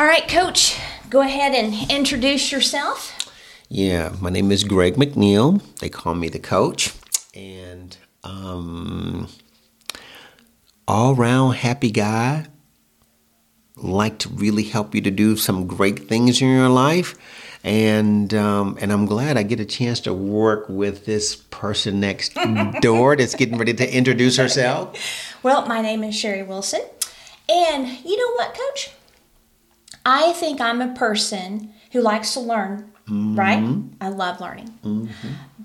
[0.00, 3.30] All right, Coach, go ahead and introduce yourself.
[3.68, 5.60] Yeah, my name is Greg McNeil.
[5.76, 6.94] They call me the coach.
[7.34, 9.28] And um,
[10.88, 12.46] all round happy guy.
[13.76, 17.14] Like to really help you to do some great things in your life.
[17.62, 22.38] And um, and I'm glad I get a chance to work with this person next
[22.80, 24.98] door that's getting ready to introduce herself.
[25.42, 26.80] Well, my name is Sherry Wilson.
[27.50, 28.92] And you know what, Coach?
[30.04, 33.62] I think I'm a person who likes to learn, right?
[34.00, 35.10] I love learning.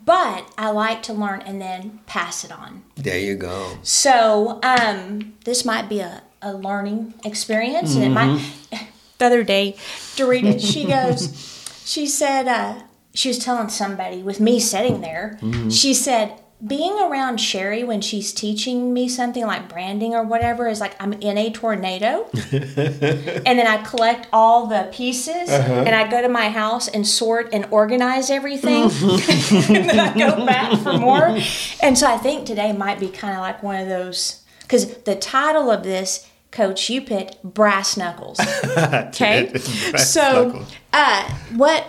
[0.05, 2.83] But I like to learn and then pass it on.
[2.95, 3.77] There you go.
[3.81, 8.41] So um, this might be a, a learning experience, and it might.
[9.17, 9.75] The other day,
[10.17, 12.81] Dorita, she goes, she said, uh,
[13.13, 15.39] she was telling somebody with me sitting there.
[15.69, 20.79] She said, being around Sherry when she's teaching me something like branding or whatever is
[20.79, 26.21] like I'm in a tornado, and then I collect all the pieces, and I go
[26.21, 31.37] to my house and sort and organize everything, and then I go back for more.
[31.81, 35.15] And so I think today might be kind of like one of those because the
[35.15, 38.39] title of this coach you picked brass knuckles.
[38.77, 39.49] Okay?
[39.51, 40.73] Brass so knuckles.
[40.93, 41.85] uh what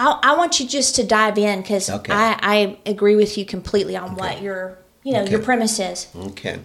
[0.00, 2.12] I, I want you just to dive in because Okay.
[2.12, 6.60] I, I agree with you completely on what your you know your premise is Okay.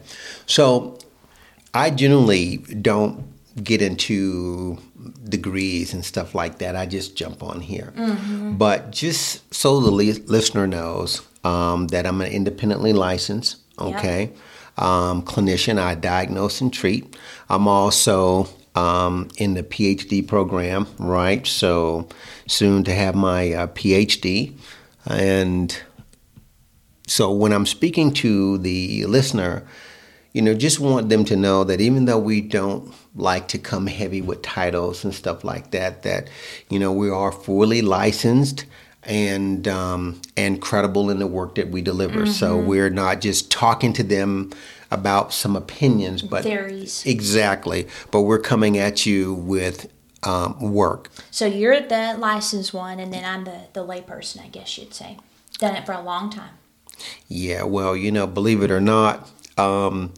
[0.45, 0.97] So
[1.73, 3.25] I generally don't
[3.61, 4.77] get into
[5.27, 6.75] degrees and stuff like that.
[6.75, 7.93] I just jump on here.
[8.57, 14.31] But just so the li- listener knows um, that I'm an independently licensed, okay,
[14.77, 15.77] um, clinician.
[15.77, 17.15] I diagnose and treat.
[17.49, 21.45] I'm also um, in the PhD program, right?
[21.47, 22.07] So
[22.47, 24.53] soon to have my uh, PhD.
[25.05, 25.81] And
[27.07, 29.65] so when I'm speaking to the listener,
[30.33, 33.87] you know, just want them to know that even though we don't like to come
[33.87, 36.29] heavy with titles and stuff like that, that
[36.69, 38.65] you know we are fully licensed
[39.03, 42.25] and um, and credible in the work that we deliver.
[42.25, 44.51] So we're not just talking to them
[44.91, 47.03] about some opinions, but Theories.
[47.05, 47.87] exactly.
[48.11, 49.91] But we're coming at you with
[50.23, 51.09] um, work.
[51.29, 55.17] so you're the licensed one and then i'm the the layperson i guess you'd say
[55.59, 56.49] done it for a long time
[57.27, 60.13] Yeah, well, you know, believe it or not, um,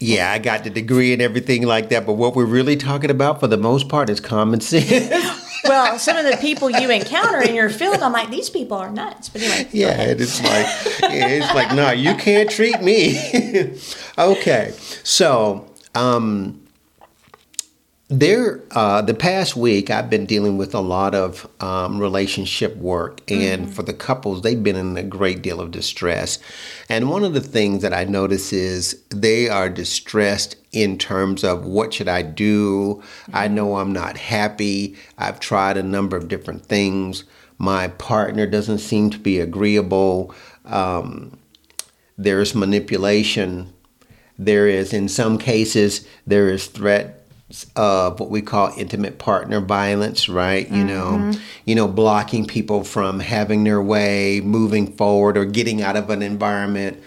[0.00, 2.06] yeah, I got the degree and everything like that.
[2.06, 4.90] But what we're really talking about, for the most part, is common sense.
[5.64, 8.90] well some of the people you encounter in your field i'm like these people are
[8.90, 10.66] nuts but anyway yeah, it's like,
[11.12, 13.74] it's like, no, you can't treat me.
[14.18, 14.72] okay,
[15.04, 16.57] so um,
[18.08, 23.20] there, uh, the past week, I've been dealing with a lot of um, relationship work,
[23.30, 26.38] and for the couples, they've been in a great deal of distress.
[26.88, 31.66] And one of the things that I notice is they are distressed in terms of
[31.66, 33.02] what should I do?
[33.34, 34.96] I know I'm not happy.
[35.18, 37.24] I've tried a number of different things.
[37.58, 40.34] My partner doesn't seem to be agreeable.
[40.64, 41.38] Um,
[42.16, 43.74] there's manipulation.
[44.38, 47.17] There is, in some cases, there is threat
[47.76, 50.68] of what we call intimate partner violence, right?
[50.70, 51.32] You know,
[51.64, 56.20] you know, blocking people from having their way, moving forward, or getting out of an
[56.22, 57.02] environment.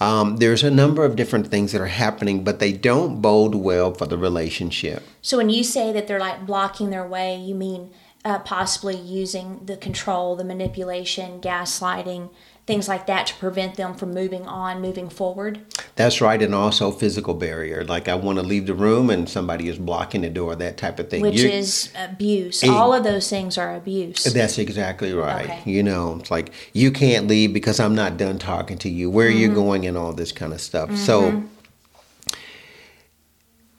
[0.00, 3.92] Um, there's a number of different things that are happening, but they don't bode well
[3.92, 5.02] for the relationship.
[5.22, 7.90] So when you say that they're like blocking their way, you mean
[8.24, 12.30] uh, possibly using the control, the manipulation, gaslighting,
[12.68, 15.58] things like that to prevent them from moving on, moving forward.
[15.96, 17.82] That's right, and also physical barrier.
[17.82, 20.54] Like I want to leave the room, and somebody is blocking the door.
[20.54, 21.22] That type of thing.
[21.22, 22.62] Which You- is abuse.
[22.62, 24.22] All of those things are abuse.
[24.22, 25.46] That's exactly right.
[25.46, 25.62] Okay.
[25.64, 29.10] You know, it's like you can't leave because I'm not done talking to you.
[29.10, 29.56] Where are you mm-hmm.
[29.56, 30.94] going and all this kind of stuff.
[30.94, 31.46] So mm-hmm.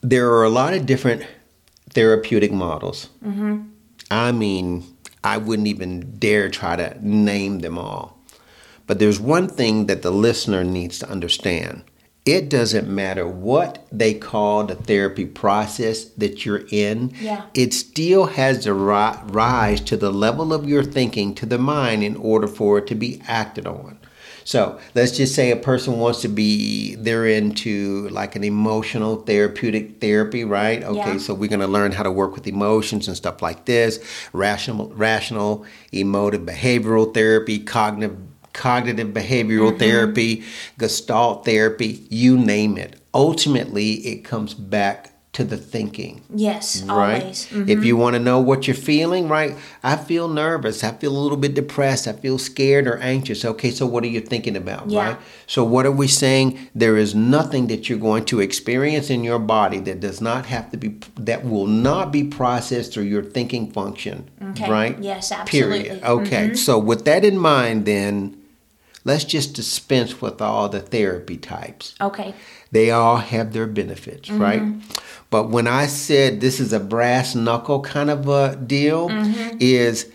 [0.01, 1.27] there are a lot of different
[1.91, 3.09] therapeutic models.
[3.23, 3.67] Mm-hmm.
[4.09, 4.83] I mean,
[5.23, 8.18] I wouldn't even dare try to name them all.
[8.89, 11.83] But there's one thing that the listener needs to understand.
[12.25, 17.13] It doesn't matter what they call the therapy process that you're in.
[17.21, 17.43] Yeah.
[17.53, 22.03] It still has to ri- rise to the level of your thinking to the mind
[22.03, 23.99] in order for it to be acted on.
[24.43, 30.01] So let's just say a person wants to be, they're into like an emotional therapeutic
[30.01, 30.83] therapy, right?
[30.83, 31.17] Okay, Yeah.
[31.19, 33.99] so we're going to learn how to work with emotions and stuff like this
[34.33, 38.17] rational, rational emotive behavioral therapy, cognitive
[38.59, 40.43] cognitive behavioral therapy,
[40.77, 42.97] gestalt therapy, you name it.
[43.13, 46.21] Ultimately, it comes back to the thinking.
[46.35, 47.21] Yes, Right?
[47.21, 47.47] always.
[47.51, 47.69] Mhm.
[47.69, 49.55] If you want to know what you're feeling, right?
[49.83, 50.83] I feel nervous.
[50.83, 52.07] I feel a little bit depressed.
[52.07, 53.45] I feel scared or anxious.
[53.45, 55.05] Okay, so what are you thinking about, Yeah.
[55.05, 55.17] right?
[55.47, 56.57] So what are we saying?
[56.75, 60.71] There is nothing that you're going to experience in your body that does not have
[60.71, 64.69] to be that will not be processed through your thinking function, Okay.
[64.69, 64.97] right?
[64.99, 65.83] Yes, absolutely.
[65.83, 66.03] Period.
[66.03, 66.53] Okay.
[66.55, 68.35] So with that in mind then,
[69.09, 72.33] let's just dispense with all the therapy types Okay.
[72.71, 74.41] they all have their benefits, mm-hmm.
[74.41, 74.61] right?
[75.31, 79.57] But when I said this is a brass knuckle kind of a deal, mm-hmm.
[79.59, 80.11] is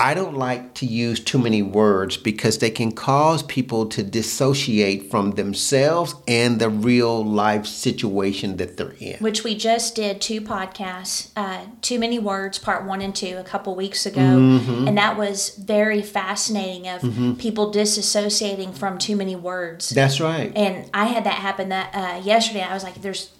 [0.00, 5.10] I don't like to use too many words because they can cause people to dissociate
[5.10, 9.16] from themselves and the real life situation that they're in.
[9.18, 13.42] Which we just did two podcasts, uh, Too Many Words, part one and two, a
[13.42, 14.20] couple weeks ago.
[14.20, 14.86] Mm-hmm.
[14.86, 17.02] And that was very fascinating of
[17.38, 19.90] people disassociating from too many words.
[19.90, 20.52] That's right.
[20.54, 22.62] and I had that happen that uh, yesterday.
[22.62, 23.32] I was like, "There's,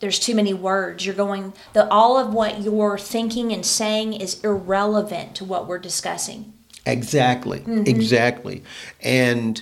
[0.00, 1.04] there's too many words.
[1.04, 5.78] You're going the all of what you're thinking and saying is irrelevant to what we're
[5.78, 6.52] discussing."
[6.86, 7.60] Exactly.
[7.60, 7.84] Mm-hmm.
[7.86, 8.62] Exactly.
[9.02, 9.60] And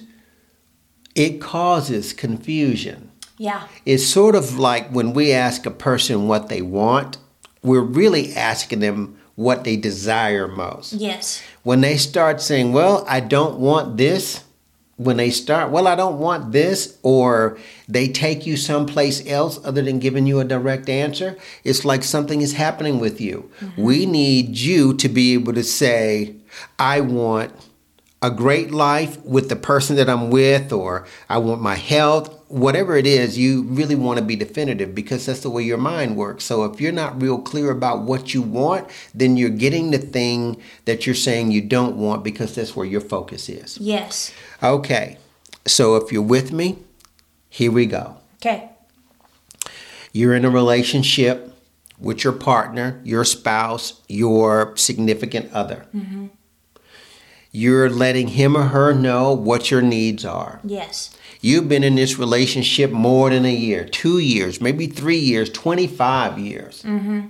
[1.14, 3.10] it causes confusion.
[3.38, 7.18] Yeah, It's sort of like when we ask a person what they want,
[7.62, 10.94] we're really asking them what they desire most.
[10.94, 14.42] yes, When they start saying, Well, I don't want this,
[14.96, 17.58] when they start, Well, I don't want this, or
[17.88, 22.40] they take you someplace else other than giving you a direct answer, it's like something
[22.40, 23.50] is happening with you.
[23.60, 23.82] Mm-hmm.
[23.82, 26.36] We need you to be able to say,
[26.78, 27.52] I want
[28.22, 32.96] a great life with the person that I'm with, or I want my health, whatever
[32.96, 36.44] it is, you really want to be definitive because that's the way your mind works.
[36.44, 40.60] So if you're not real clear about what you want, then you're getting the thing
[40.84, 43.78] that you're saying you don't want because that's where your focus is.
[43.78, 44.32] yes.
[44.62, 45.18] Okay,
[45.66, 46.78] so if you're with me,
[47.48, 48.16] here we go.
[48.36, 48.70] Okay,
[50.12, 51.52] You're in a relationship
[51.98, 55.86] with your partner, your spouse, your significant other.
[55.94, 56.26] Mm-hmm.
[57.56, 60.60] You're letting him or her know what your needs are.
[60.62, 61.10] yes,
[61.40, 66.38] You've been in this relationship more than a year, two years, maybe three years, 25
[66.38, 66.82] years.
[66.82, 67.28] Mm-hmm.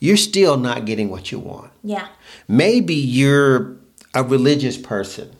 [0.00, 1.70] You're still not getting what you want.
[1.82, 2.08] yeah,
[2.48, 3.76] Maybe you're
[4.14, 5.30] a religious person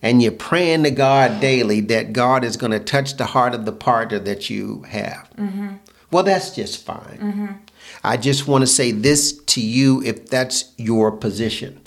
[0.00, 3.64] and you're praying to God daily that God is going to touch the heart of
[3.64, 5.28] the partner that you have.
[5.36, 5.74] Mm-hmm.
[6.12, 7.58] Well, that's just fine.
[8.04, 11.79] I just want to say this to you if that's your position.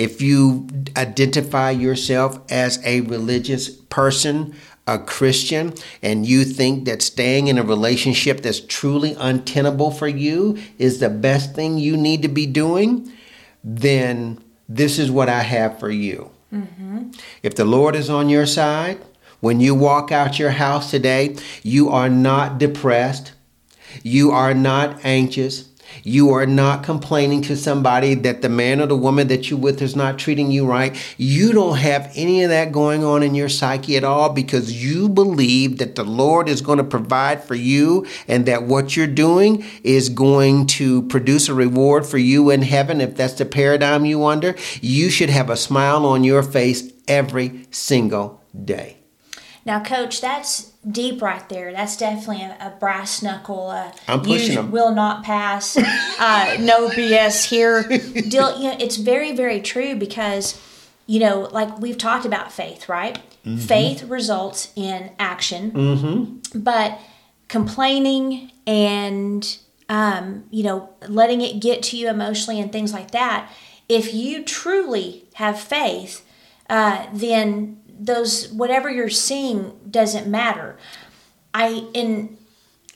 [0.00, 0.66] If you
[0.96, 4.54] identify yourself as a religious person,
[4.86, 10.56] a Christian, and you think that staying in a relationship that's truly untenable for you
[10.78, 13.12] is the best thing you need to be doing,
[13.62, 16.30] then this is what I have for you.
[16.50, 17.10] Mm-hmm.
[17.42, 18.98] If the Lord is on your side,
[19.40, 23.32] when you walk out your house today, you are not depressed.
[24.02, 25.68] You are not anxious.
[26.02, 29.82] You are not complaining to somebody that the man or the woman that you're with
[29.82, 30.96] is not treating you right.
[31.16, 35.08] You don't have any of that going on in your psyche at all because you
[35.08, 39.64] believe that the Lord is going to provide for you and that what you're doing
[39.82, 43.00] is going to produce a reward for you in heaven.
[43.00, 47.66] If that's the paradigm you under, you should have a smile on your face every
[47.70, 48.96] single day.
[49.64, 51.72] Now, Coach, that's deep right there.
[51.72, 53.68] That's definitely a, a brass knuckle.
[53.70, 54.70] Uh, I'm pushing you 'em.
[54.70, 55.76] Will not pass.
[56.20, 57.82] Uh, no BS here.
[58.28, 58.60] Deal.
[58.60, 60.60] You know, it's very, very true because,
[61.06, 63.18] you know, like we've talked about faith, right?
[63.46, 63.56] Mm-hmm.
[63.56, 66.98] Faith results in action, but
[67.48, 73.50] complaining and um, you know letting it get to you emotionally and things like that.
[73.88, 76.24] If you truly have faith,
[76.68, 80.76] uh, then those whatever you're seeing doesn't matter.
[81.52, 82.38] I in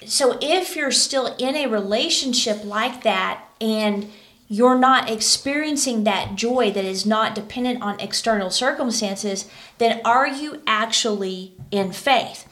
[0.06, 4.10] so if you're still in a relationship like that and
[4.48, 10.62] you're not experiencing that joy that is not dependent on external circumstances, then are you
[10.66, 12.46] actually in faith?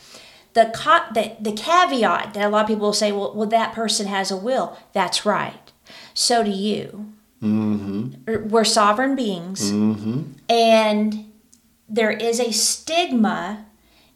[0.54, 3.74] The, co- the, the caveat that a lot of people will say, well, well, that
[3.74, 4.78] person has a will.
[4.92, 5.72] That's right.
[6.14, 7.12] So do you.
[7.42, 8.48] Mm-hmm.
[8.48, 9.70] We're sovereign beings.
[10.48, 11.31] And
[11.92, 13.66] there is a stigma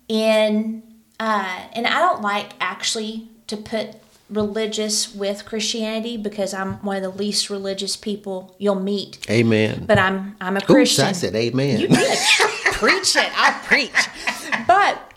[0.09, 0.83] in
[1.21, 3.97] uh, and I don't like actually to put
[4.29, 9.25] religious with Christianity because I'm one of the least religious people you'll meet.
[9.31, 9.85] Amen.
[9.87, 11.05] But I'm I'm a Oops, Christian.
[11.07, 11.81] I said amen.
[11.81, 12.19] You did.
[12.73, 13.31] preach it.
[13.35, 13.93] I'll preach.
[14.67, 15.13] But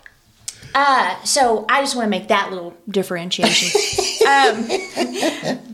[0.74, 4.04] uh, so I just want to make that little differentiation.
[4.26, 4.68] um,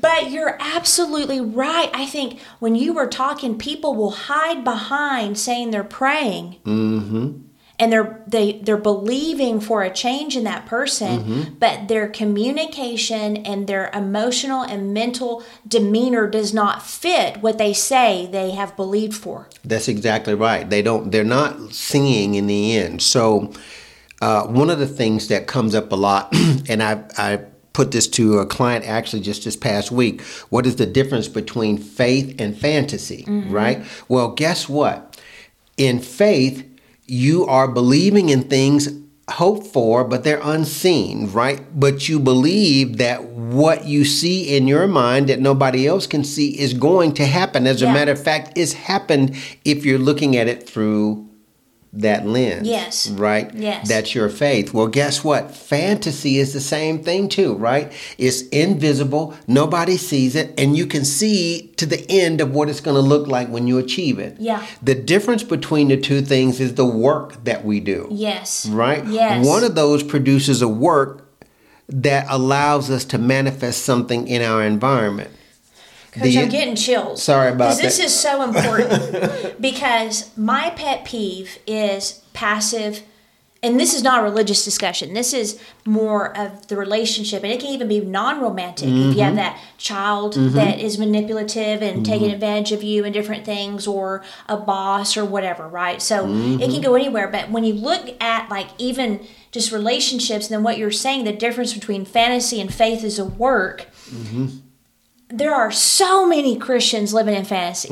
[0.01, 1.91] but you're absolutely right.
[1.93, 6.57] I think when you were talking, people will hide behind saying they're praying.
[6.65, 7.43] Mm-hmm.
[7.79, 11.43] and they're they they're believing for a change in that person Mm-hmm.
[11.59, 18.27] but their communication and their emotional and mental demeanor does not fit what they say
[18.33, 20.69] they have believed for That's exactly right.
[20.69, 21.11] They don't.
[21.13, 23.03] They're not seeing in the end.
[23.03, 23.53] So,
[24.23, 26.33] uh, one of the things that comes up a lot,
[26.71, 27.41] and I I
[27.77, 30.23] put this to a client actually just this past week.
[30.49, 33.25] What is the difference between faith and fantasy?
[33.25, 33.53] Mm-hmm.
[33.53, 33.85] Right.
[34.09, 35.21] Well, guess what?
[35.77, 36.67] In faith,
[37.05, 38.89] you are believing in things
[39.29, 41.61] hoped for, but they're unseen, right?
[41.79, 46.59] But you believe that what you see in your mind that nobody else can see
[46.59, 47.67] is going to happen.
[47.67, 51.26] As a matter of fact, it's happened if you're looking at it through
[52.01, 52.67] that lens.
[52.69, 53.09] Yes.
[53.09, 53.53] Right?
[53.55, 53.89] Yes.
[53.89, 54.73] That's your faith.
[54.75, 55.51] Well, guess what?
[55.51, 57.93] Fantasy is the same thing too, right?
[58.19, 62.81] It's invisible, nobody sees it, and you can see to the end of what it's
[62.81, 64.37] going to look like when you achieve it.
[64.39, 64.65] Yeah.
[64.83, 68.09] The difference between the two things is the work that we do.
[68.11, 69.05] yes Right?
[69.07, 71.23] yes One of those produces a work
[71.89, 75.31] that allows us to manifest something in our environment.
[76.17, 77.23] Coach, The- I'm getting chills.
[77.23, 83.03] Sorry about 'Cause This is so important because my pet peeve is passive,
[83.63, 85.15] and this is not a religious discussion.
[85.15, 88.87] This is more of the relationship, and it can even be non-romantic.
[88.89, 89.19] If you Mm-hmm.
[89.21, 94.23] have that child that is manipulative and taking advantage of you and different things, or
[94.49, 96.01] a boss or whatever, right?
[96.03, 96.71] So it Mm-hmm.
[96.73, 97.29] can go anywhere.
[97.29, 101.73] But when you look at like even just relationships, then what you're saying, the difference
[101.73, 103.87] between fantasy and faith is a work
[105.29, 107.89] there are so many Christians living in fantasy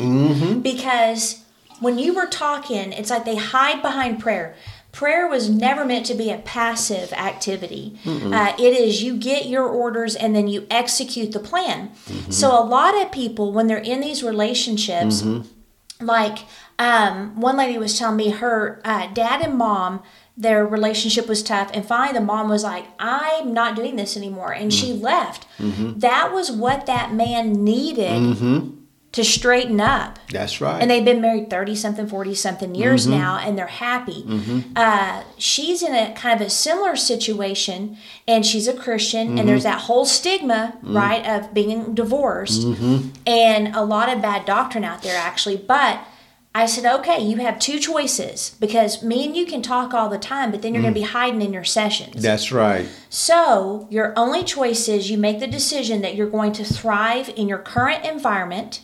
[0.63, 1.43] because
[1.81, 4.55] when you were talking, it's like they hide behind prayer.
[4.93, 7.99] Prayer was never meant to be a passive activity.
[8.07, 11.91] Uh, it is you get your orders and then you execute the plan.
[12.31, 15.25] So a lot of people, when they're in these relationships,
[16.01, 16.39] like
[16.79, 20.01] um, one lady was telling me her uh, dad and mom
[20.37, 21.71] their relationship was tough.
[21.73, 24.53] And finally the mom was like i'm not doing this anymore.
[24.53, 25.05] And she mm-hmm.
[25.05, 25.47] left.
[25.59, 26.01] Mm-hmm.
[26.01, 28.71] That was what that man needed mm-hmm.
[29.13, 30.19] to straighten up.
[30.31, 30.83] That's right.
[30.83, 34.25] and they've been married 30 something 40 something years now and they're happy.
[34.75, 39.63] Uh, she's in a kind of a similar situation and she's a christian and there's
[39.63, 42.65] that whole stigma right of being divorced.
[43.25, 45.59] And a lot of bad doctrine out there actually.
[45.59, 46.05] But
[46.55, 50.19] i said okay you have two choices because me and you can talk all the
[50.19, 51.05] time but then you're going to mm.
[51.05, 52.89] be hiding in your sessions That's right.
[53.09, 57.49] so, your only choice is you make the decision that you're going to thrive in
[57.49, 58.83] your current environment,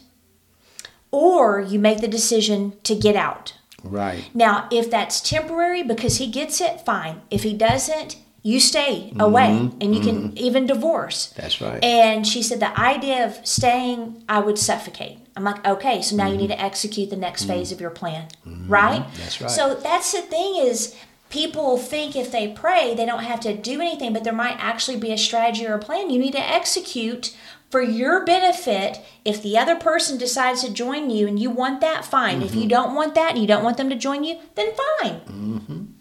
[1.11, 3.55] or you make the decision to get out.
[3.83, 4.31] Right.
[4.35, 7.23] Now, if that's temporary because he gets it, fine.
[7.31, 9.78] If he doesn't, you stay away mm-hmm.
[9.80, 10.38] and you can mm-hmm.
[10.38, 11.28] even divorce.
[11.37, 11.82] That's right.
[11.85, 15.18] And she said the idea of staying, I would suffocate.
[15.37, 16.42] I'm like, okay, so now you mm-hmm.
[16.42, 18.28] need to execute the next phase of your plan,
[18.66, 19.06] right?
[19.18, 19.50] That's right.
[19.50, 20.97] So that's the thing is
[21.28, 24.99] people think if they pray they don't have to do anything, but there might actually
[24.99, 27.37] be a strategy or a plan you need to execute
[27.70, 29.00] for your benefit.
[29.25, 32.42] If the other person decides to join you and you want that, fine.
[32.42, 35.94] If you don't want that and you don't want them to join you, then fine.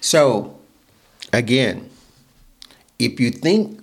[0.00, 0.60] So,
[1.34, 1.90] again,
[2.98, 3.80] if you think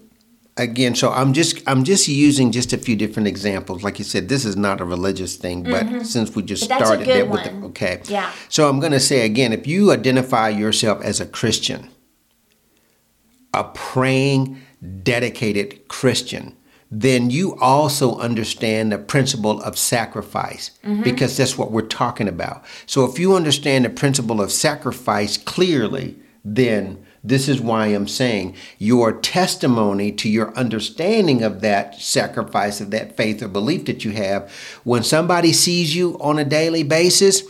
[0.57, 3.83] again, so I'm just I'm just using just a few different examples.
[3.83, 6.69] Like you said, this is not a religious thing, but since we just Mm-hmm.
[6.69, 8.31] But that's a started there with the okay, Yeah.
[8.49, 11.89] So I'm going to say again, if you identify yourself as a Christian,
[13.53, 14.61] a praying,
[15.03, 16.55] dedicated Christian,
[16.89, 20.71] then you also understand the principle of sacrifice
[21.03, 22.65] because that's what we're talking about.
[22.85, 28.55] So if you understand the principle of sacrifice clearly, then this is why I'm saying
[28.79, 34.11] your testimony to your understanding of that sacrifice, of that faith or belief that you
[34.11, 34.51] have,
[34.83, 37.43] when somebody sees you on a daily basis,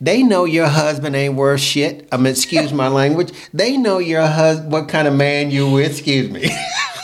[0.00, 2.08] they know your husband ain't worth shit.
[2.12, 3.32] I mean, excuse my language.
[3.52, 5.90] They know your husband, what kind of man you with.
[5.90, 6.50] Excuse me.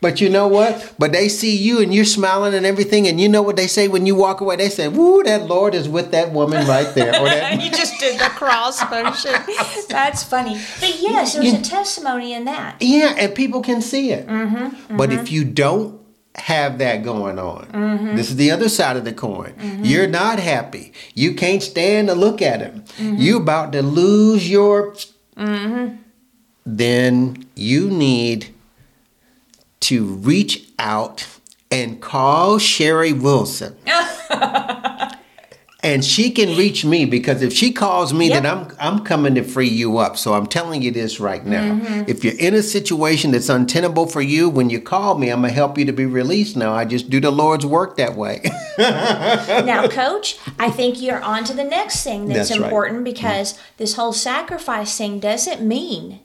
[0.00, 0.94] but you know what?
[0.98, 3.88] But they see you and you're smiling and everything, and you know what they say
[3.88, 4.56] when you walk away?
[4.56, 7.98] They say, "Woo, that Lord is with that woman right there." Or that, you just
[7.98, 9.32] did the cross motion.
[9.88, 10.60] That's funny.
[10.80, 12.76] But yes, there's a testimony in that.
[12.80, 14.26] yeah, and people can see it.
[14.26, 14.96] Mm-hmm, mm-hmm.
[14.96, 16.00] But if you don't
[16.34, 18.16] have that going on, mm-hmm.
[18.16, 19.54] this is the other side of the coin.
[19.82, 20.92] You're not happy.
[21.14, 22.84] You can't stand to look at him.
[22.98, 24.94] You about to lose your.
[26.68, 28.55] Then you need
[29.88, 31.26] to reach out
[31.70, 33.76] and call Sherry Wilson
[35.86, 38.42] and she can reach me because if she calls me, Yep.
[38.42, 40.16] then I'm I'm coming to free you up.
[40.16, 41.74] So I'm telling you this right now.
[41.74, 42.04] Mm-hmm.
[42.08, 45.52] If you're in a situation that's untenable for you, when you call me, I'm gonna
[45.52, 46.56] help you to be released.
[46.56, 48.42] Now I just do the Lord's work that way.
[48.78, 52.66] now, coach, I think you're on to the next thing that's, That's right.
[52.66, 56.20] important because this whole sacrifice thing doesn't mean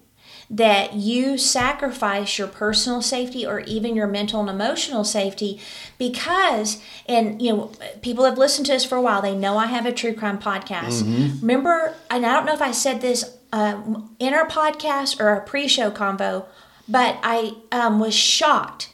[0.52, 5.60] that you sacrifice your personal safety or even your mental and emotional safety
[5.98, 9.22] because and you know people have listened to us for a while.
[9.22, 11.04] They know i have a true crime podcast.
[11.42, 15.42] Remember and i don't know if i said this um, in our podcast or a
[15.42, 16.46] pre-show convo
[16.88, 18.92] but i um, was shocked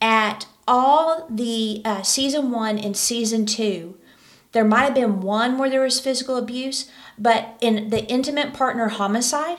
[0.00, 3.98] at all the uh, season one and season two,
[4.52, 8.88] there might have been one where there was physical abuse, but in the intimate partner
[8.88, 9.58] homicide,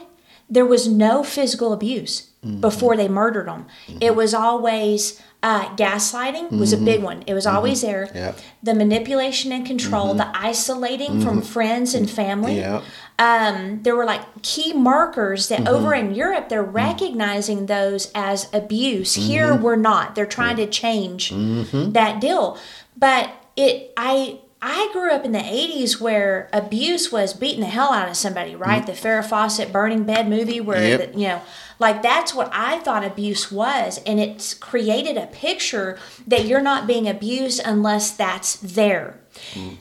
[0.51, 2.59] there was no physical abuse mm-hmm.
[2.59, 3.65] before they murdered them.
[3.87, 3.99] Mm-hmm.
[4.01, 7.05] It was always uh, gaslighting was a big mm-hmm.
[7.05, 7.23] one.
[7.25, 8.11] It was always there.
[8.13, 8.37] Yep.
[8.61, 12.83] The manipulation and control, the isolating from friends and family yeah.
[13.17, 19.15] um, there were like key markers that over in Europe they're recognizing those as abuse.
[19.15, 20.13] Here we're not.
[20.13, 22.59] They're trying to change that deal.
[22.97, 27.91] But it I I grew up in the 80s where abuse was beating the hell
[27.93, 28.85] out of somebody, right?
[28.85, 31.13] The Farrah Fawcett burning bed movie where Yep.
[31.13, 31.41] the, you know
[31.79, 36.85] like that's what I thought abuse was and it's created a picture that you're not
[36.85, 39.19] being abused unless that's there.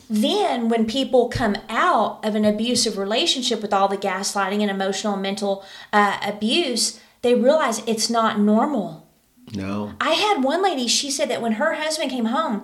[0.09, 5.15] Then, when people come out of an abusive relationship with all the gaslighting and emotional
[5.15, 9.09] and mental uh, abuse, they realize it's not normal.
[9.53, 9.93] No.
[10.01, 12.63] I had one lady, she said that when her husband came home,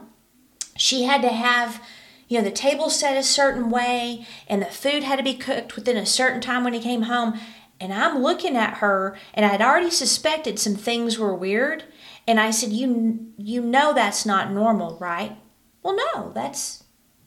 [0.76, 1.82] she had to have,
[2.28, 5.76] you know, the table set a certain way and the food had to be cooked
[5.76, 7.38] within a certain time when he came home.
[7.78, 11.84] And I'm looking at her and I'd already suspected some things were weird.
[12.26, 15.36] And I said, "You you know that's not normal, right?"
[15.82, 16.82] Well, no, that's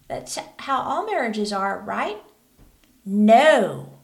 [0.10, 2.18] that's how all marriages are, right?
[3.06, 3.99] No.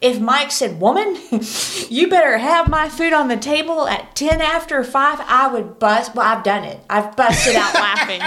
[0.00, 1.16] If Mike said, Woman,
[1.88, 6.14] you better have my food on the table at 10 after 5, I would bust.
[6.14, 6.80] Well, I've done it.
[6.90, 8.20] I've busted out laughing.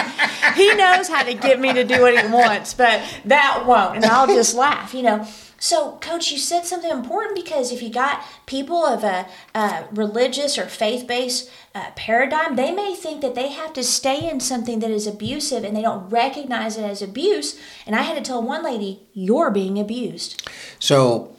[0.56, 3.98] He knows how to get me to do what he wants, but that won't.
[3.98, 5.28] And I'll just laugh, you know.
[5.60, 10.58] So, Coach, you said something important because if you got people of a, a religious
[10.58, 14.80] or faith based uh, paradigm, they may think that they have to stay in something
[14.80, 17.60] that is abusive and they don't recognize it as abuse.
[17.88, 20.48] And I had to tell one lady, You're being abused.
[20.80, 21.36] So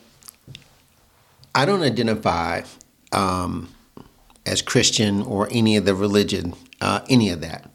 [1.54, 2.62] I don't identify
[3.12, 3.68] um,
[4.46, 7.70] as Christian or any of the religion, uh, any of that.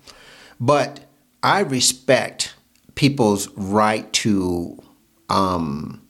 [0.60, 1.02] But
[1.42, 2.56] I respect
[2.96, 4.82] people's right to
[5.30, 6.02] um,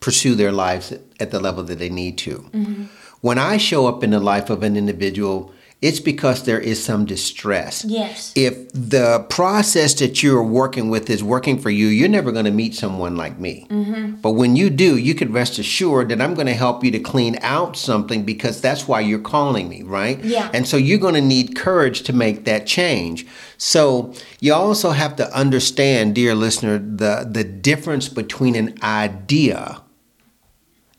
[0.00, 2.88] pursue their lives at the level that they need to.
[3.20, 7.06] When I show up in the life of an individual, it's because there is some
[7.06, 7.86] distress.
[7.86, 8.34] Yes.
[8.36, 12.50] If the process that you're working with is working for you, you're never going to
[12.50, 13.66] meet someone like me.
[13.70, 14.16] Mm-hmm.
[14.16, 16.98] But when you do, you can rest assured that I'm going to help you to
[16.98, 20.22] clean out something because that's why you're calling me, right?
[20.22, 20.50] Yeah.
[20.52, 23.26] And so you're going to need courage to make that change.
[23.56, 29.80] So you also have to understand, dear listener, the, the difference between an idea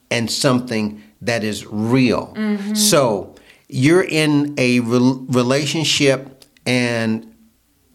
[0.09, 2.33] and something that is real.
[2.35, 2.73] Mm-hmm.
[2.73, 3.30] So
[3.71, 7.27] you're in a rel relationship and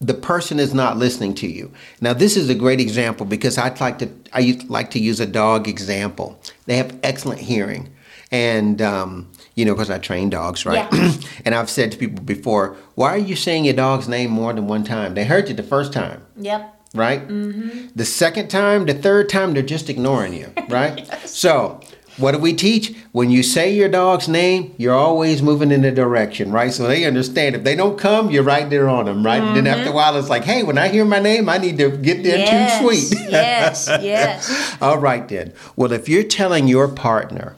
[0.01, 1.71] the person is not listening to you.
[2.01, 5.27] Now this is a great example because I'd like to I like to use a
[5.27, 6.41] dog example.
[6.67, 7.89] They have excellent hearing,
[8.31, 10.87] and um, you know because I train dogs, right?
[10.93, 11.13] Yeah.
[11.45, 14.67] and I've said to people before, why are you saying your dog's name more than
[14.67, 15.15] one time?
[15.15, 16.75] They heard you the first time Yep.
[16.95, 17.27] right?
[17.29, 21.07] The second time, the third time, they're just ignoring you, right?
[21.27, 21.81] So,
[22.17, 22.95] what do we teach?
[23.13, 26.73] When you say your dog's name, you're always moving in a direction, right?
[26.73, 29.43] So they understand if they don't come, you're right there on them, right?
[29.43, 29.95] And then after a mm-hmm.
[29.95, 32.81] while, it's like, hey, when I hear my name, I need to get there Yes.
[32.81, 33.21] too sweet.
[33.31, 33.89] yes.
[34.01, 34.77] Yes.
[34.81, 35.53] All right, then.
[35.75, 37.57] Well, if you're telling your partner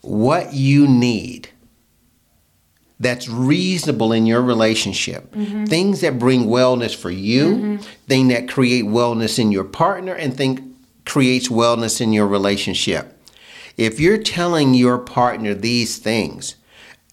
[0.00, 1.48] what you need
[2.98, 5.64] that's reasonable in your relationship, mm-hmm.
[5.64, 7.76] things that bring wellness for you, mm-hmm.
[8.06, 13.19] thing that create wellness in your partner, and thing creates wellness in your relationship.
[13.76, 16.56] If you're telling your partner these things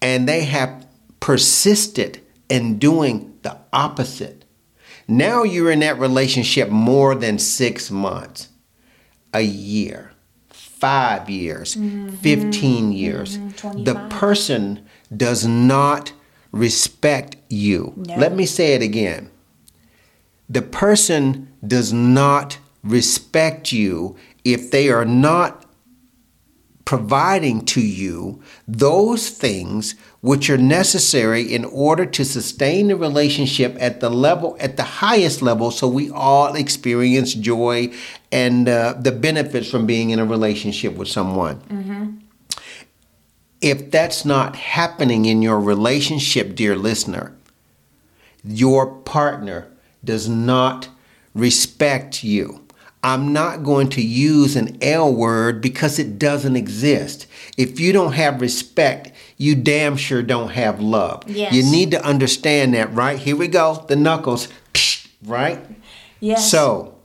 [0.02, 0.88] and they have
[1.20, 4.46] persisted in doing the opposite,
[5.08, 8.50] now you're in that relationship more than six months,
[9.34, 10.12] a year,
[10.50, 12.10] five years, mm-hmm.
[12.10, 12.92] 15 mm-hmm.
[12.92, 13.38] years.
[13.38, 13.84] Mm-hmm.
[13.84, 16.12] The person does not
[16.52, 17.94] respect you.
[17.96, 18.16] No.
[18.18, 19.32] Let me say it again.
[20.50, 25.66] The person does not respect you if they are not
[26.88, 34.00] providing to you those things which are necessary in order to sustain the relationship at
[34.00, 37.92] the level at the highest level so we all experience joy
[38.32, 41.60] and uh, the benefits from being in a relationship with someone.
[43.60, 47.36] If that's not happening in your relationship dear listener
[48.46, 49.68] your partner
[50.06, 50.88] does not
[51.34, 52.66] respect you
[53.08, 57.26] I'm not going to use an L word because it doesn't exist.
[57.56, 61.24] If you don't have respect, you damn sure don't have love.
[61.26, 61.54] Yes.
[61.54, 63.18] You need to understand that, right?
[63.18, 64.50] Here we go, the knuckles,
[65.24, 65.66] right?
[66.20, 66.52] Yes.
[66.52, 67.00] So,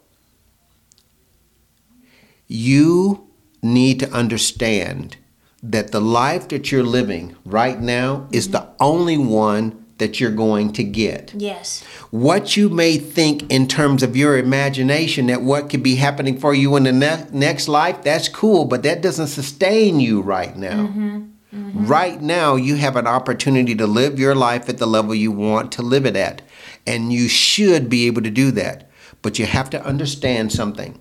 [2.48, 3.28] you
[3.62, 5.18] need to understand
[5.62, 8.54] that the life that you're living right now is mm-hmm.
[8.54, 11.82] the only one that you're going to get Yes.
[12.10, 16.52] what you may think in terms of your imagination that what could be happening for
[16.52, 20.86] you in the ne- next life, that's cool, but that doesn't sustain you right now.
[20.88, 21.18] Mm-hmm.
[21.54, 21.86] Mm-hmm.
[21.86, 25.70] Right now, you have an opportunity to live your life at the level you want
[25.72, 26.42] to live it at,
[26.86, 28.88] and you should be able to do that.
[29.20, 30.98] But you have to understand something.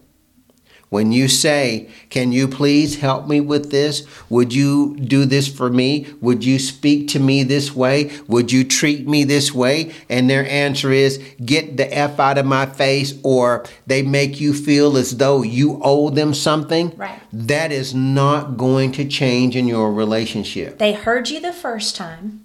[0.92, 4.06] When you say, Can you please help me with this?
[4.30, 6.06] Would you do this for me?
[6.20, 8.12] Would you speak to me this way?
[8.28, 9.94] Would you treat me this way?
[10.10, 14.54] And their answer is, Get the F out of my face, or they make you
[14.54, 16.94] feel as though you owe them something.
[16.98, 17.22] Right.
[17.32, 20.78] That is not going to change in your relationship.
[20.78, 22.44] They heard you the first time.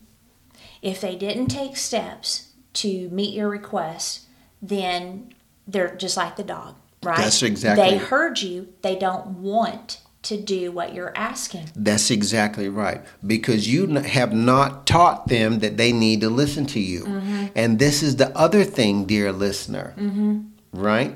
[0.83, 4.27] If they didn't take steps to meet your request,
[4.63, 5.35] then
[5.67, 7.19] they're just like the dog, right?
[7.19, 8.69] That's exactly- They heard you.
[8.83, 11.71] They don't want to do what you're asking.
[11.77, 13.01] That's exactly right.
[13.25, 17.05] Because you have not taught them that they need to listen to you.
[17.05, 17.47] Mm-hmm.
[17.55, 20.41] And this is the other thing, dear listener, mm-hmm.
[20.73, 21.15] right?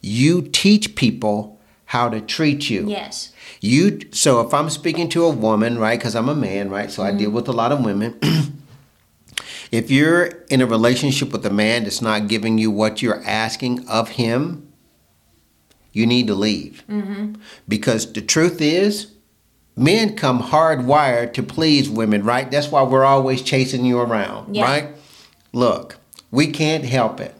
[0.00, 2.88] You teach people how to treat you.
[2.88, 3.32] Yes.
[3.60, 5.98] You so if I'm speaking to a woman, right?
[5.98, 6.90] Because I'm a man, right?
[6.90, 7.18] So I mm-hmm.
[7.18, 8.18] deal with a lot of women.
[9.72, 13.88] if you're in a relationship with a man that's not giving you what you're asking
[13.88, 14.72] of him,
[15.94, 16.84] you need to leave.
[17.66, 19.12] Because the truth is,
[19.76, 22.50] men come hardwired to please women, right?
[22.50, 24.64] That's why we're always chasing you around, Yeah.
[24.64, 24.88] right?
[25.52, 25.96] Look,
[26.30, 27.34] we can't help it.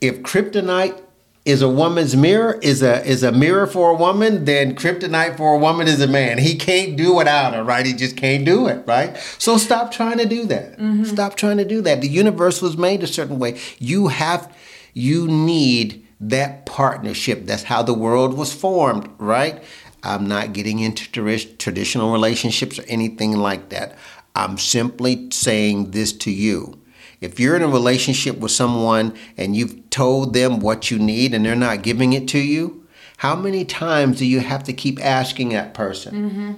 [0.00, 1.00] If kryptonite
[1.44, 5.54] is a woman's mirror, is a is a mirror for a woman, then kryptonite for
[5.54, 6.38] a woman is a man.
[6.38, 7.86] He can't do without her, right?
[7.86, 9.16] He just can't do it, right?
[9.38, 10.74] So stop trying to do that.
[11.06, 12.00] Stop trying to do that.
[12.00, 13.60] The universe was made a certain way.
[13.78, 14.52] You have
[14.92, 17.46] you need that partnership.
[17.46, 19.62] That's how the world was formed, right?
[20.02, 23.96] I'm not getting into tradi- traditional relationships or anything like that.
[24.34, 26.78] I'm simply saying this to you.
[27.20, 31.44] If you're in a relationship with someone and you've told them what you need and
[31.44, 32.86] they're not giving it to you,
[33.18, 36.14] how many times do you have to keep asking that person?
[36.14, 36.52] Mm-hmm.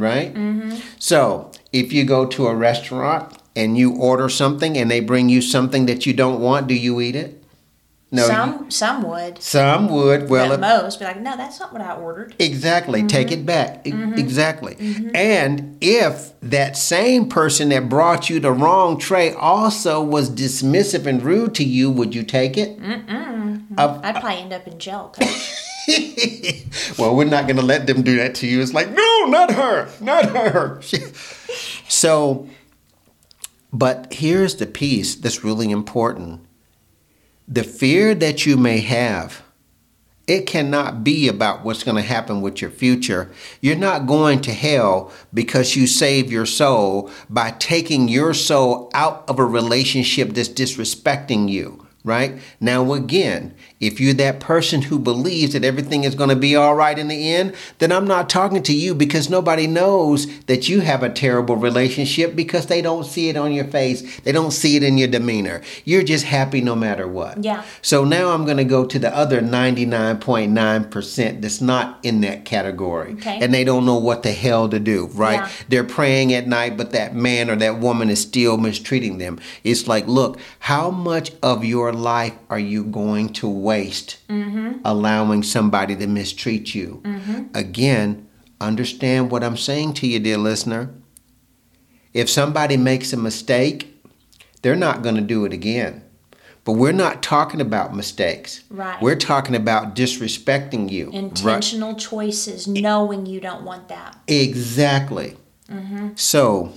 [0.00, 0.32] Right?
[0.32, 0.78] Mm-hmm.
[0.98, 5.42] So, if you go to a restaurant and you order something and they bring you
[5.42, 7.37] something that you don't want, do you eat it?
[8.10, 8.22] No.
[8.22, 9.42] you- some some would.
[9.42, 10.30] some would.
[10.30, 12.34] Well, if- most be like, no, that's not what I ordered.
[12.38, 13.02] Exactly.
[13.02, 13.40] Take mm-hmm.
[13.40, 13.86] it back.
[13.86, 14.18] E- mm-hmm.
[14.18, 14.76] Exactly.
[14.76, 15.14] Mm-hmm.
[15.14, 21.22] And if that same person that brought you the wrong tray also was dismissive and
[21.22, 22.78] rude to you, would you take it?
[23.76, 25.14] Uh, I'd probably end up in jail.
[26.98, 28.60] Well, we're not going to let them do that to you.
[28.60, 30.82] It's like, no, not her, not her.
[31.88, 32.48] so,
[33.72, 36.40] but here's the piece that's really important
[37.48, 39.42] the fear that you may have.
[40.26, 43.30] It cannot be about what's going to happen with your future.
[43.62, 49.24] You're not going to hell because you save your soul by taking your soul out
[49.26, 52.38] of a relationship that's disrespecting you, right?
[52.60, 56.74] Now, again, if you're that person who believes that everything is going to be all
[56.74, 60.80] right in the end, then I'm not talking to you because nobody knows that you
[60.80, 64.20] have a terrible relationship because they don't see it on your face.
[64.20, 65.62] They don't see it in your demeanor.
[65.84, 67.44] You're just happy no matter what.
[67.44, 67.64] Yeah.
[67.82, 73.12] So now I'm going to go to the other 99.9% that's not in that category.
[73.14, 73.38] Okay.
[73.40, 75.40] And they don't know what the hell to do, right?
[75.40, 75.50] Yeah.
[75.68, 79.38] They're praying at night, but that man or that woman is still mistreating them.
[79.64, 84.78] It's like, look, how much of your life are you going to waste mm-hmm.
[84.84, 87.00] allowing somebody to mistreat you?
[87.04, 87.44] Mm-hmm.
[87.54, 88.26] Again,
[88.60, 90.94] understand what I'm saying to you, dear listener.
[92.14, 93.78] If somebody makes a mistake,
[94.62, 96.02] they're not going to do it again.
[96.64, 98.64] But we're not talking about mistakes.
[98.68, 99.00] Right.
[99.00, 101.06] We're talking about disrespecting you.
[101.06, 101.14] Right?
[101.14, 104.18] Intentional choices, knowing you don't want that.
[104.26, 105.36] Exactly.
[105.70, 106.08] Mm-hmm.
[106.14, 106.72] So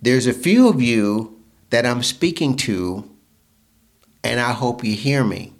[0.00, 3.08] there's a few of you that I'm speaking to,
[4.24, 5.52] and I hope you hear me.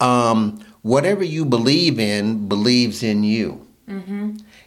[0.00, 3.66] Um, whatever you believe in believes in you.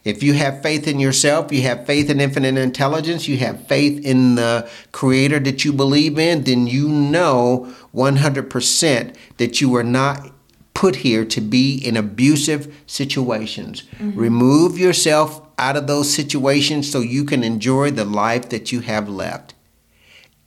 [0.04, 4.04] If you have faith in yourself, you have faith in infinite intelligence, you have faith
[4.04, 10.32] in the creator that you believe in, then you know 100% that you are not
[10.74, 13.84] put here to be in abusive situations.
[13.98, 14.18] Mm-hmm.
[14.18, 19.08] Remove yourself out of those situations so you can enjoy the life that you have
[19.08, 19.54] left.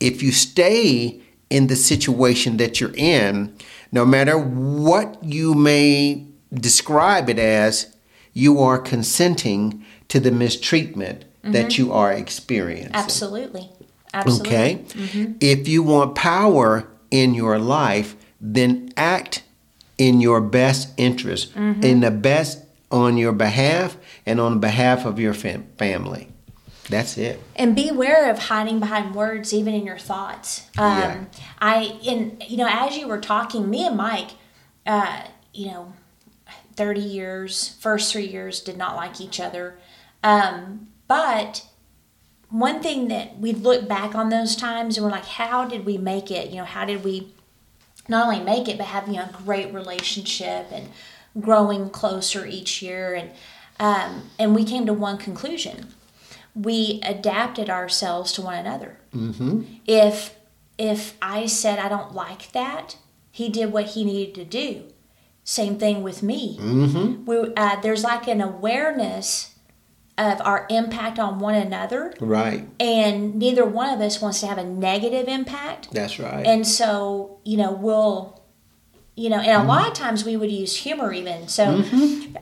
[0.00, 3.56] If you stay in the situation that you're in,
[3.92, 7.94] no matter what you may describe it as,
[8.32, 11.52] you are consenting to the mistreatment mm-hmm.
[11.52, 12.94] that you are experiencing.
[12.94, 13.70] Absolutely.
[14.12, 14.48] Absolutely.
[14.48, 14.74] Okay?
[14.88, 15.32] Mm-hmm.
[15.40, 19.42] If you want power in your life, then act
[19.98, 21.82] in your best interest, mm-hmm.
[21.82, 26.28] in the best on your behalf and on behalf of your fam- family.
[26.88, 27.42] That's it.
[27.56, 30.68] And beware of hiding behind words, even in your thoughts.
[30.78, 31.24] Um, yeah.
[31.58, 34.30] I, and you know, as you were talking, me and Mike,
[34.86, 35.92] uh, you know,
[36.76, 39.78] thirty years, first three years did not like each other,
[40.22, 41.66] um, but
[42.48, 45.98] one thing that we look back on those times and we're like, how did we
[45.98, 46.50] make it?
[46.50, 47.32] You know, how did we
[48.08, 50.88] not only make it, but have you know a great relationship and
[51.40, 53.30] growing closer each year and
[53.78, 55.88] um, and we came to one conclusion
[56.56, 58.98] we adapted ourselves to one another.
[59.14, 59.62] Mm-hmm.
[59.86, 60.34] If
[60.78, 62.96] if I said I don't like that,
[63.30, 64.84] he did what he needed to do.
[65.44, 66.58] Same thing with me.
[66.58, 67.24] Mm-hmm.
[67.24, 69.54] We, uh, there's like an awareness
[70.18, 72.14] of our impact on one another.
[72.18, 72.66] Right.
[72.80, 75.92] And neither one of us wants to have a negative impact.
[75.92, 76.44] That's right.
[76.46, 78.42] And so, you know, we'll,
[79.14, 79.68] you know, and a mm-hmm.
[79.68, 81.48] lot of times we would use humor even.
[81.48, 82.36] So mm-hmm.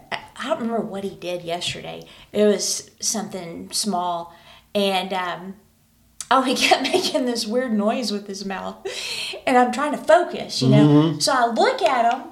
[0.44, 2.02] I don't remember what he did yesterday.
[2.32, 4.34] It was something small,
[4.74, 5.54] and um,
[6.30, 8.86] oh, he kept making this weird noise with his mouth,
[9.46, 10.86] and I'm trying to focus, you know.
[10.86, 11.20] Mm-hmm.
[11.20, 12.28] So I look at him,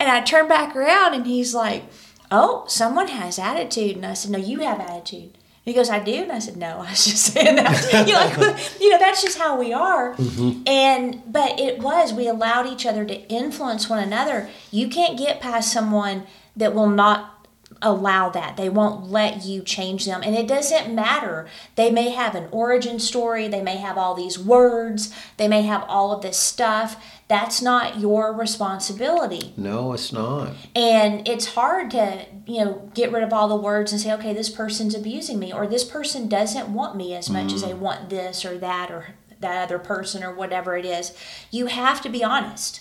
[0.00, 1.84] and I turn back around, and he's like,
[2.30, 6.14] "Oh, someone has attitude," and I said, "No, you have attitude." He goes, I do,
[6.14, 8.06] and I said, No, I was just saying that.
[8.08, 10.16] you know, like, you know, that's just how we are.
[10.16, 10.62] Mm-hmm.
[10.66, 14.48] And but it was we allowed each other to influence one another.
[14.72, 17.41] You can't get past someone that will not
[17.82, 18.56] allow that.
[18.56, 20.22] They won't let you change them.
[20.22, 21.46] And it doesn't matter.
[21.74, 25.84] They may have an origin story, they may have all these words, they may have
[25.88, 27.04] all of this stuff.
[27.28, 29.54] That's not your responsibility.
[29.56, 30.52] No, it's not.
[30.74, 34.34] And it's hard to, you know, get rid of all the words and say, okay,
[34.34, 37.54] this person's abusing me or this person doesn't want me as much mm.
[37.54, 41.16] as they want this or that or that other person or whatever it is.
[41.50, 42.80] You have to be honest.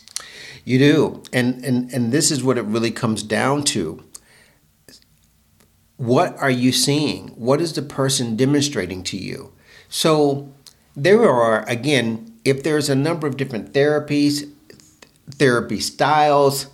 [0.63, 1.23] You do.
[1.33, 4.03] And and and this is what it really comes down to
[6.01, 7.27] what are you seeing?
[7.29, 9.53] What is the person demonstrating to you?
[9.87, 10.51] So
[10.95, 14.51] there are, again, if there's a number of different therapies,
[15.29, 16.65] therapy styles,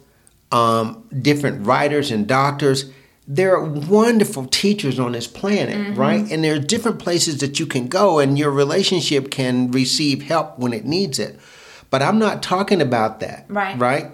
[0.54, 2.90] um, different writers and doctors,
[3.28, 6.00] there are wonderful teachers on this planet, mm-hmm.
[6.00, 6.32] right?
[6.32, 10.58] And there are different places that you can go, and your relationship can receive help
[10.58, 11.38] when it needs it.
[11.90, 13.78] But I'm not talking about that, right?
[13.78, 14.12] Right?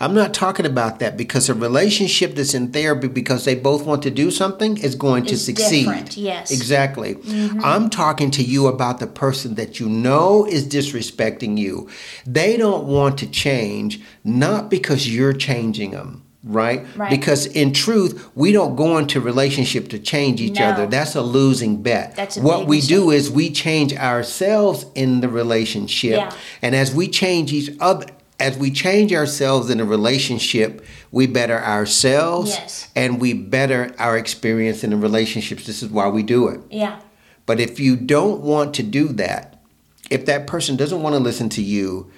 [0.00, 4.02] I'm not talking about that because a relationship that's in therapy because they both want
[4.04, 5.84] to do something is going to succeed.
[5.84, 6.50] Different, yes.
[6.50, 7.16] Exactly.
[7.16, 7.60] Mm-hmm.
[7.62, 11.90] I'm talking to you about the person that you know is disrespecting you.
[12.26, 16.24] They don't want to change, not because you're changing them.
[16.42, 16.86] Right?
[16.96, 17.10] right?
[17.10, 20.68] Because in truth, we don't go into relationship to change each no.
[20.68, 20.86] other.
[20.86, 22.16] That's a losing bet.
[22.16, 22.96] That's what we mistake.
[22.96, 26.16] do is we change ourselves in the relationship.
[26.16, 26.34] Yeah.
[26.62, 28.06] And as we change each other
[28.40, 32.90] as we change ourselves in a relationship, we better ourselves yes.
[32.96, 35.66] and we better our experience in the relationships.
[35.66, 36.60] This is why we do it.
[36.70, 37.00] Yeah.
[37.44, 39.62] But if you don't want to do that,
[40.10, 42.10] if that person doesn't want to listen to you,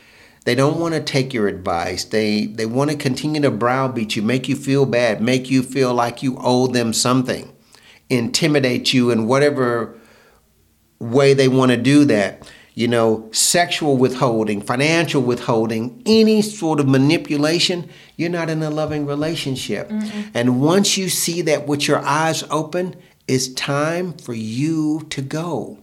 [0.45, 2.05] they don't want to take your advice.
[2.05, 5.95] They they want to continue to browbeat you, make you feel bad, make you feel
[5.95, 7.53] like you owe them something,
[8.09, 9.99] intimidate you in whatever
[10.99, 16.89] way they want to do that you know, sexual withholding, financial withholding, any sort of
[16.89, 19.89] manipulation, you're not in a loving relationship.
[19.91, 22.97] mm And once you see that with your eyes open,
[23.29, 25.79] it's time for you to go.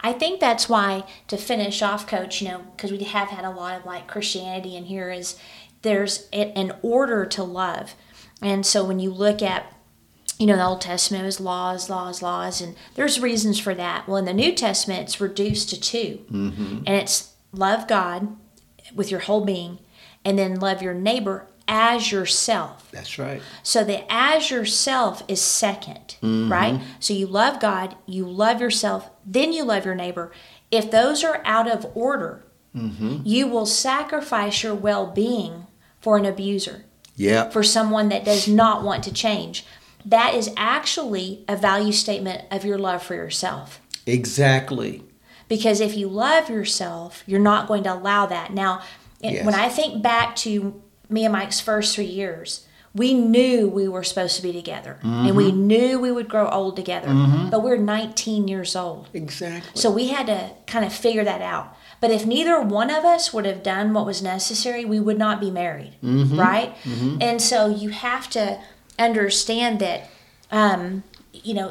[0.00, 3.50] I think that's why, to finish off, Coach, you know, because we have had a
[3.50, 5.36] lot of like Christianity in here, is
[5.82, 7.94] there's an order to love.
[8.42, 9.73] And so when you look at
[10.38, 14.08] you know, the Old Testament was laws, laws, laws, and there's reasons for that.
[14.08, 16.76] Well, in the New Testament, it's reduced to 2 mm-hmm.
[16.78, 18.36] and it's love God
[18.94, 19.78] with your whole being,
[20.24, 22.90] and then love your neighbor as yourself.
[22.90, 23.40] That's right.
[23.62, 26.52] So the as yourself is 2nd mm-hmm.
[26.52, 26.80] right?
[27.00, 30.32] So you love God, you love yourself, then you love your neighbor.
[30.70, 32.44] If those are out of order,
[32.74, 33.20] mm-hmm.
[33.24, 35.66] you will sacrifice your well being
[36.00, 36.84] for an abuser.
[37.16, 37.48] Yeah.
[37.48, 39.64] For someone that does not want to change.
[40.04, 43.80] That is actually a value statement of your love for yourself.
[44.06, 45.02] Exactly.
[45.48, 48.52] Because if you love yourself, you're not going to allow that.
[48.52, 48.82] Now,
[49.20, 49.44] Yes.
[49.46, 54.04] when I think back to me and Mike's first three years, we knew we were
[54.04, 55.66] supposed to be together and we Mm-hmm.
[55.66, 57.50] knew we would grow old together, mm-hmm.
[57.50, 59.08] but we're 19 years old.
[59.14, 59.80] Exactly.
[59.80, 61.74] So we had to kind of figure that out.
[62.00, 65.40] But if neither one of us would have done what was necessary, we would not
[65.40, 66.38] be married, mm-hmm.
[66.38, 66.74] right?
[66.84, 67.18] Mm-hmm.
[67.20, 68.60] And so you have to
[68.98, 70.08] understand that,
[70.50, 71.68] um, you know,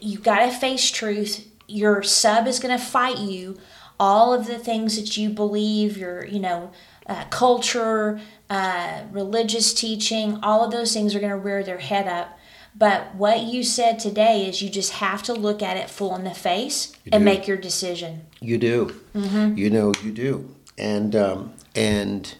[0.00, 1.48] you got to face truth.
[1.66, 3.58] Your sub is going to fight you.
[3.98, 6.72] All of the things that you believe, your, you know,
[7.06, 8.20] uh, culture,
[8.50, 12.38] uh, religious teaching, all of those things are going to rear their head up.
[12.74, 16.24] But what you said today is you just have to look at it full in
[16.24, 17.24] the face and do.
[17.24, 18.22] make your decision.
[18.40, 19.00] You do.
[19.14, 19.58] Mm-hmm.
[19.58, 20.54] You know you do.
[20.78, 22.34] And um, and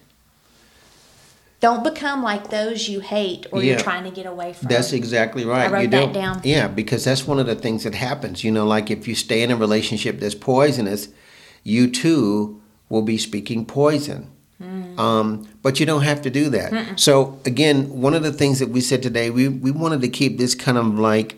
[1.63, 3.71] Don't become like those you hate or Yeah.
[3.71, 4.69] you're trying to get away from.
[4.69, 5.69] that's exactly right.
[5.69, 6.13] I wrote you that do.
[6.21, 6.41] down.
[6.43, 8.43] Yeah, because that's one of the things that happens.
[8.43, 11.09] You know, like if you stay in a relationship that's poisonous,
[11.63, 14.29] you too will be speaking poison.
[14.61, 14.99] Hmm.
[14.99, 16.99] Um, but you don't have to do that.
[17.01, 20.39] So again, one of the things that we said today, we we wanted to keep
[20.39, 21.37] this kind of like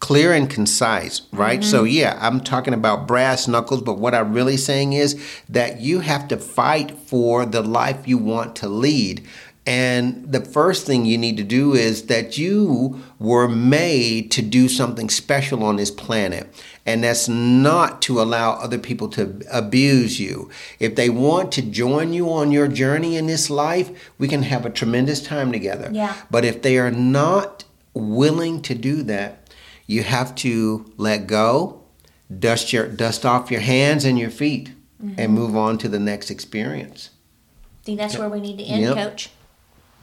[0.00, 1.64] clear and concise, right?
[1.64, 1.92] So Mm-hmm.
[1.96, 6.28] yeah, I'm talking about brass knuckles, but what I'm really saying is that you have
[6.28, 9.26] to fight for the life you want to lead.
[9.66, 14.66] And the first thing you need to do is that you were made to do
[14.66, 16.48] something special on this planet.
[16.86, 20.48] And that's not to allow other people to abuse you.
[20.80, 24.64] If they want to join you on your journey in this life, we can have
[24.64, 25.90] a tremendous time together.
[25.92, 26.14] Yeah.
[26.30, 29.37] But if they are not willing to do that,
[29.88, 31.82] you have to let go,
[32.38, 34.70] dust your dust off your hands and your feet,
[35.02, 35.14] Mm-hmm.
[35.20, 37.10] and move on to the next experience.
[37.84, 38.94] think that's where we need to end, Yep.
[38.96, 39.30] Coach.